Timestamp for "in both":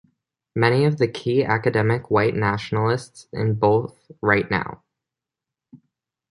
3.31-4.09